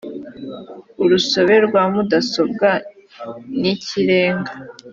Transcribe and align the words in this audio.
urusobe 1.03 1.55
rwa 1.65 1.83
mudasobwa 1.93 2.69
nikirenga 3.59 4.51